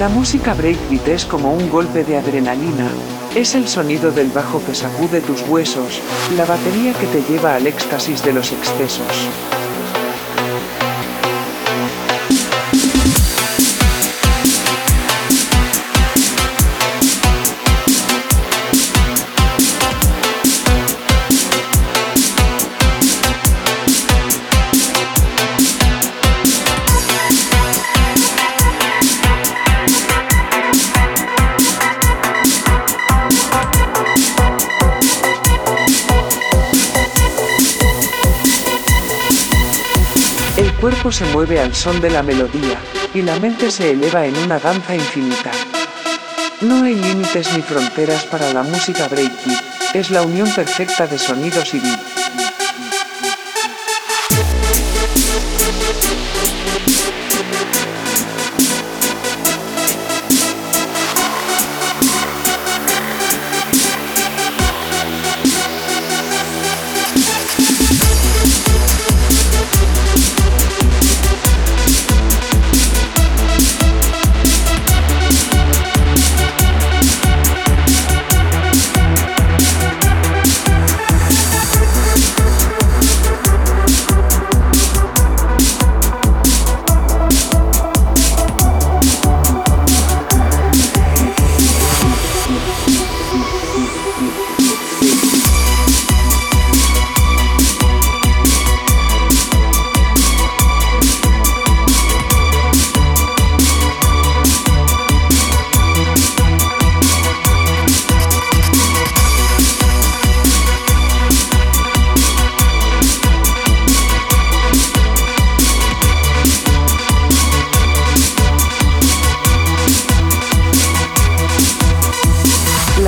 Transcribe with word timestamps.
La 0.00 0.08
música 0.08 0.54
breakbeat 0.54 1.08
es 1.08 1.26
como 1.26 1.52
un 1.52 1.68
golpe 1.68 2.04
de 2.04 2.16
adrenalina. 2.16 2.88
Es 3.34 3.54
el 3.54 3.68
sonido 3.68 4.10
del 4.10 4.30
bajo 4.30 4.64
que 4.64 4.74
sacude 4.74 5.20
tus 5.20 5.46
huesos, 5.46 6.00
la 6.38 6.46
batería 6.46 6.94
que 6.94 7.06
te 7.08 7.22
lleva 7.30 7.54
al 7.56 7.66
éxtasis 7.66 8.24
de 8.24 8.32
los 8.32 8.50
excesos. 8.50 9.59
Cuerpo 40.80 41.12
se 41.12 41.26
mueve 41.26 41.60
al 41.60 41.74
son 41.74 42.00
de 42.00 42.08
la 42.08 42.22
melodía, 42.22 42.78
y 43.12 43.20
la 43.20 43.38
mente 43.38 43.70
se 43.70 43.90
eleva 43.90 44.24
en 44.24 44.36
una 44.38 44.58
danza 44.58 44.94
infinita. 44.94 45.50
No 46.62 46.84
hay 46.84 46.94
límites 46.94 47.54
ni 47.54 47.62
fronteras 47.62 48.24
para 48.24 48.50
la 48.54 48.62
música 48.62 49.06
breakbeat, 49.06 49.62
es 49.94 50.10
la 50.10 50.22
unión 50.22 50.50
perfecta 50.50 51.06
de 51.06 51.18
sonidos 51.18 51.74
y 51.74 51.80
beat. 51.80 52.19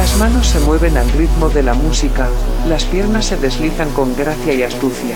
Las 0.03 0.19
manos 0.19 0.49
se 0.49 0.59
mueven 0.59 0.97
al 0.97 1.09
ritmo 1.13 1.49
de 1.49 1.63
la 1.63 1.75
música, 1.75 2.29
las 2.69 2.85
piernas 2.87 3.27
se 3.27 3.37
deslizan 3.37 3.89
con 3.91 4.17
gracia 4.17 4.53
y 4.53 4.65
astucia. 4.65 5.15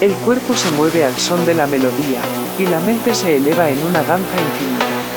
El 0.00 0.12
cuerpo 0.14 0.52
se 0.56 0.68
mueve 0.72 1.04
al 1.04 1.14
son 1.14 1.46
de 1.46 1.54
la 1.54 1.68
melodía, 1.68 2.20
y 2.58 2.66
la 2.66 2.80
mente 2.80 3.14
se 3.14 3.36
eleva 3.36 3.70
en 3.70 3.78
una 3.86 4.02
danza 4.02 4.34
infinita. 4.34 5.09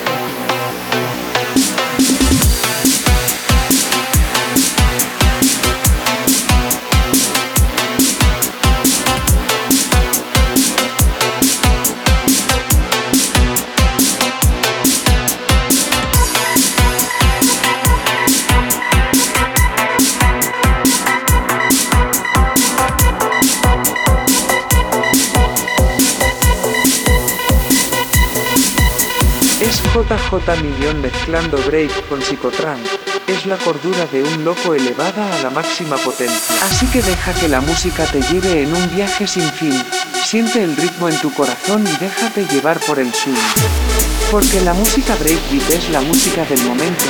Es 29.73 29.81
JJ 29.81 30.61
Millón 30.61 31.01
mezclando 31.01 31.57
break 31.65 32.07
con 32.07 32.21
psicotrance. 32.21 32.87
Es 33.25 33.47
la 33.47 33.57
cordura 33.57 34.05
de 34.11 34.21
un 34.21 34.45
loco 34.45 34.75
elevada 34.75 35.33
a 35.33 35.41
la 35.41 35.49
máxima 35.49 35.97
potencia. 35.97 36.55
Así 36.63 36.85
que 36.87 37.01
deja 37.01 37.33
que 37.33 37.47
la 37.47 37.59
música 37.59 38.05
te 38.05 38.21
lleve 38.21 38.61
en 38.61 38.75
un 38.75 38.95
viaje 38.95 39.25
sin 39.25 39.49
fin. 39.53 39.73
Siente 40.23 40.63
el 40.63 40.77
ritmo 40.77 41.09
en 41.09 41.17
tu 41.17 41.33
corazón 41.33 41.83
y 41.87 41.97
déjate 41.97 42.45
llevar 42.53 42.79
por 42.81 42.99
el 42.99 43.11
swing. 43.15 43.33
Porque 44.29 44.61
la 44.61 44.75
música 44.75 45.15
breakbeat 45.15 45.67
es 45.71 45.89
la 45.89 46.01
música 46.01 46.45
del 46.45 46.61
momento, 46.65 47.05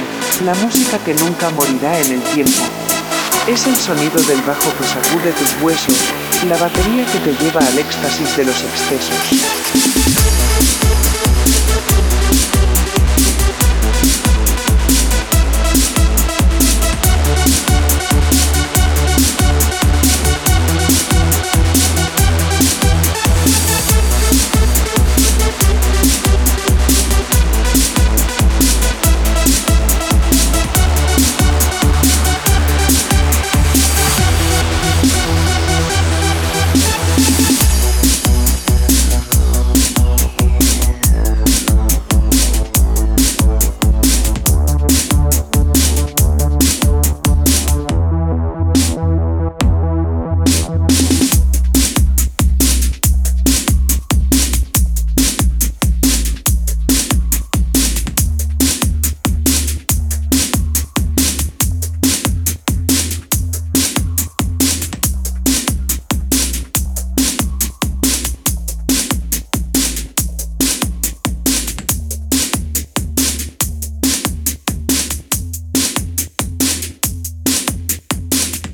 la 0.45 0.53
música 0.55 0.97
que 0.99 1.15
nunca 1.15 1.49
morirá 1.49 1.99
en 1.99 2.13
el 2.13 2.21
tiempo. 2.21 2.63
Es 3.45 3.67
el 3.67 3.75
sonido 3.75 4.21
del 4.23 4.41
bajo 4.43 4.71
que 4.77 4.87
sacude 4.87 5.33
tus 5.33 5.61
huesos, 5.61 5.97
la 6.47 6.55
batería 6.55 7.05
que 7.11 7.19
te 7.19 7.43
lleva 7.43 7.59
al 7.59 7.77
éxtasis 7.77 8.37
de 8.37 8.45
los 8.45 8.55
excesos. 8.55 10.22